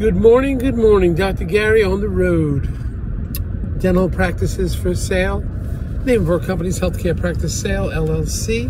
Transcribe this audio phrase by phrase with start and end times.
[0.00, 1.14] Good morning, good morning.
[1.14, 1.44] Dr.
[1.44, 2.62] Gary on the road.
[3.80, 5.40] Dental practices for sale.
[6.06, 8.64] Name of our company is Healthcare Practice Sale LLC.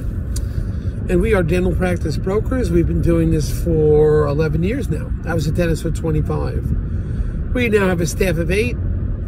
[1.08, 2.72] And we are dental practice brokers.
[2.72, 5.08] We've been doing this for 11 years now.
[5.24, 7.54] I was a dentist for 25.
[7.54, 8.76] We now have a staff of eight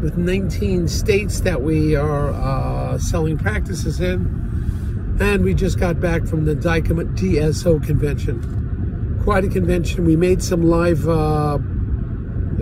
[0.03, 5.17] with 19 states that we are uh, selling practices in.
[5.21, 9.21] And we just got back from the DICOM DSO convention.
[9.23, 10.05] Quite a convention.
[10.05, 11.59] We made some live uh,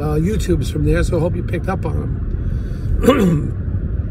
[0.01, 3.51] uh, YouTubes from there, so I hope you picked up on them.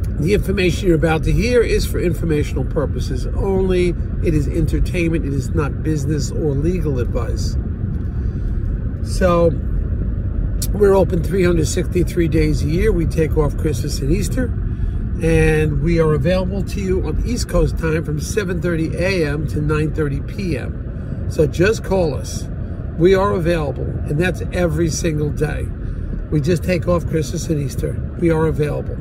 [0.20, 3.90] the information you're about to hear is for informational purposes only.
[4.24, 7.56] It is entertainment, it is not business or legal advice.
[9.04, 9.52] So,
[10.74, 12.92] we're open 363 days a year.
[12.92, 14.46] We take off Christmas and Easter.
[15.22, 19.48] And we are available to you on East Coast time from 7:30 a.m.
[19.48, 21.30] to 9:30 p.m.
[21.30, 22.48] So just call us.
[23.00, 25.66] We are available, and that's every single day.
[26.32, 27.94] We just take off Christmas and Easter.
[28.20, 28.98] We are available.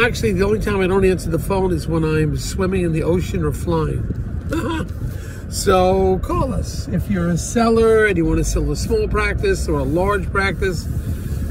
[0.00, 3.02] Actually, the only time I don't answer the phone is when I'm swimming in the
[3.02, 4.04] ocean or flying.
[5.50, 6.86] so call us.
[6.86, 10.30] If you're a seller and you want to sell a small practice or a large
[10.30, 10.86] practice,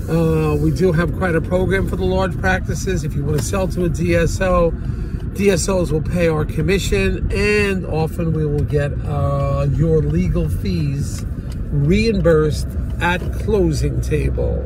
[0.07, 3.03] uh, we do have quite a program for the large practices.
[3.03, 4.71] If you want to sell to a DSO,
[5.33, 11.25] DSOs will pay our commission, and often we will get uh, your legal fees
[11.83, 12.67] reimbursed
[13.01, 14.63] at closing table.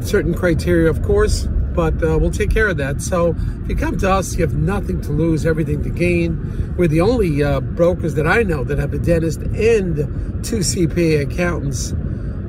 [0.00, 3.00] Certain criteria, of course, but uh, we'll take care of that.
[3.00, 6.74] So if you come to us, you have nothing to lose, everything to gain.
[6.76, 9.96] We're the only uh, brokers that I know that have a dentist and
[10.44, 11.92] two CPA accountants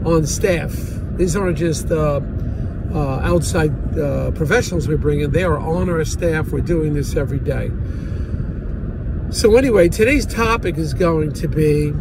[0.05, 0.71] on staff.
[1.17, 2.21] These aren't just uh,
[2.93, 6.47] uh outside uh, professionals we bring in, they are on our staff.
[6.51, 7.71] We're doing this every day.
[9.31, 11.93] So, anyway, today's topic is going to be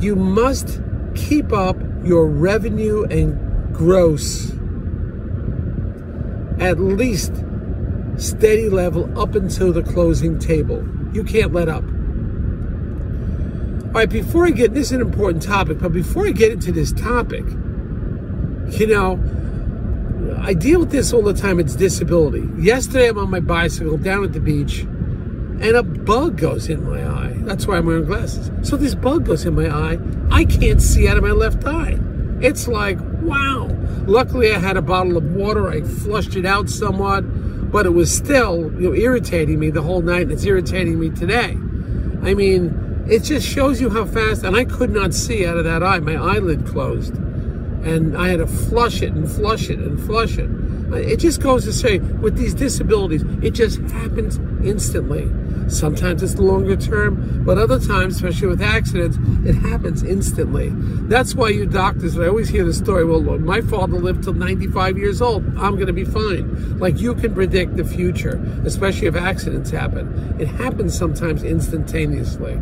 [0.00, 0.80] you must
[1.14, 4.50] keep up your revenue and gross
[6.60, 7.32] at least
[8.16, 10.86] steady level up until the closing table.
[11.12, 11.84] You can't let up.
[13.86, 16.70] All right, before I get this is an important topic, but before I get into
[16.70, 17.44] this topic,
[18.78, 19.18] you know,
[20.42, 21.58] I deal with this all the time.
[21.58, 22.48] It's disability.
[22.56, 24.86] Yesterday, I'm on my bicycle down at the beach,
[25.60, 27.34] and a bug goes in my eye.
[27.40, 28.50] That's why I'm wearing glasses.
[28.66, 29.98] So this bug goes in my eye.
[30.30, 31.98] I can't see out of my left eye.
[32.40, 33.68] It's like, wow.
[34.06, 35.68] Luckily, I had a bottle of water.
[35.68, 37.20] I flushed it out somewhat,
[37.70, 41.10] but it was still you know, irritating me the whole night, and it's irritating me
[41.10, 41.50] today.
[42.22, 45.64] I mean, it just shows you how fast, and I could not see out of
[45.64, 45.98] that eye.
[46.00, 50.48] My eyelid closed, and I had to flush it and flush it and flush it.
[50.92, 55.30] It just goes to say, with these disabilities, it just happens instantly.
[55.68, 59.16] Sometimes it's the longer term, but other times, especially with accidents,
[59.48, 60.70] it happens instantly.
[60.72, 64.98] That's why you doctors, I always hear the story, well, my father lived till 95
[64.98, 65.44] years old.
[65.56, 66.78] I'm going to be fine.
[66.80, 70.36] Like you can predict the future, especially if accidents happen.
[70.40, 72.60] It happens sometimes instantaneously.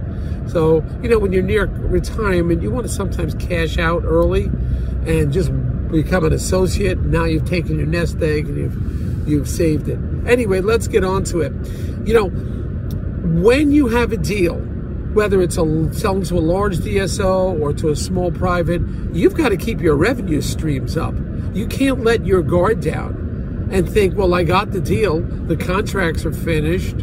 [0.48, 4.50] So, you know, when you're near retirement, you want to sometimes cash out early
[5.06, 5.50] and just
[5.90, 6.98] become an associate.
[7.00, 9.98] Now you've taken your nest egg and you've you've saved it.
[10.26, 11.52] Anyway, let's get on to it.
[12.06, 12.28] You know,
[13.42, 14.56] when you have a deal,
[15.12, 18.80] whether it's a, selling to a large DSO or to a small private,
[19.12, 21.14] you've got to keep your revenue streams up.
[21.52, 26.24] You can't let your guard down and think, well, I got the deal, the contracts
[26.24, 26.96] are finished.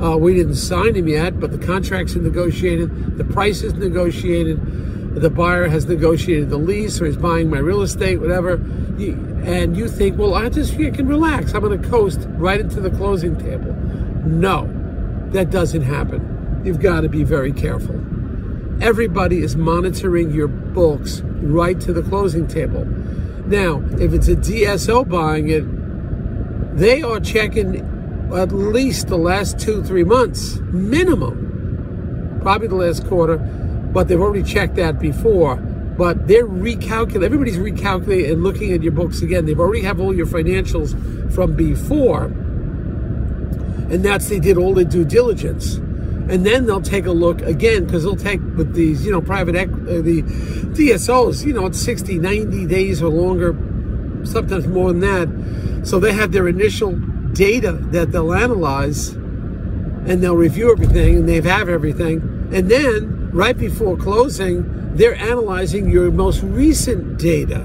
[0.00, 4.58] Uh, we didn't sign them yet, but the contracts are negotiated, the price is negotiated,
[5.16, 8.54] the buyer has negotiated the lease or is buying my real estate, whatever.
[8.54, 11.54] and you think, well, I just can relax.
[11.54, 13.72] I'm going to coast right into the closing table.
[14.26, 14.68] No,
[15.30, 16.60] that doesn't happen.
[16.64, 17.94] You've got to be very careful.
[18.82, 22.84] Everybody is monitoring your books right to the closing table.
[23.46, 25.64] Now, if it's a DSO buying it,
[26.76, 27.76] they are checking
[28.34, 33.38] at least the last two, three months, minimum, probably the last quarter,
[33.96, 35.56] but they've already checked that before.
[35.56, 39.46] But they're recalculating, everybody's recalculating and looking at your books again.
[39.46, 40.92] They've already have all your financials
[41.32, 42.24] from before
[43.88, 47.86] and that's they did all their due diligence and then they'll take a look again
[47.86, 50.22] because they'll take with these you know private equity uh, the
[50.74, 53.54] dsos you know it's 60 90 days or longer
[54.26, 56.92] sometimes more than that so they have their initial
[57.32, 63.58] data that they'll analyze and they'll review everything and they have everything and then right
[63.58, 67.58] before closing they're analyzing your most recent data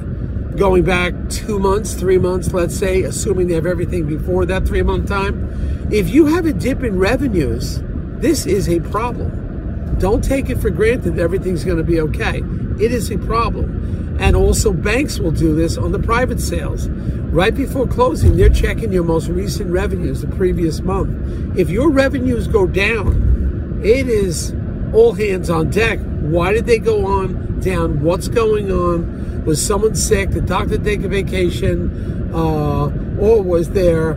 [0.58, 4.82] going back two months three months let's say assuming they have everything before that three
[4.82, 5.48] month time
[5.92, 7.82] if you have a dip in revenues,
[8.22, 9.98] this is a problem.
[10.00, 12.38] Don't take it for granted that everything's going to be okay.
[12.80, 14.18] It is a problem.
[14.18, 16.88] And also, banks will do this on the private sales.
[16.88, 21.58] Right before closing, they're checking your most recent revenues the previous month.
[21.58, 24.54] If your revenues go down, it is
[24.94, 26.00] all hands on deck.
[26.00, 28.02] Why did they go on down?
[28.02, 29.46] What's going on?
[29.46, 30.32] Was someone sick?
[30.32, 32.32] Did doctor take a vacation?
[32.34, 32.86] Uh,
[33.20, 34.12] or was there,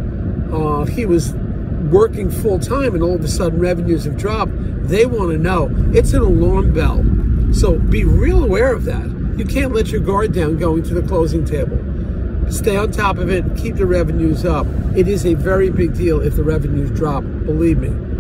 [0.53, 1.33] uh, he was
[1.91, 4.53] working full time and all of a sudden revenues have dropped?
[4.89, 5.71] They want to know.
[5.93, 7.05] It's an alarm bell.
[7.55, 9.07] So be real aware of that.
[9.39, 11.79] You can't let your guard down going to the closing table.
[12.51, 14.67] Stay on top of it, keep the revenues up.
[14.95, 18.14] It is a very big deal if the revenues drop, believe me.